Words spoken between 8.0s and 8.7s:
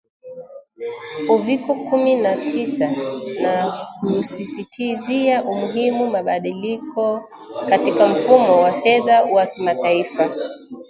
mfumo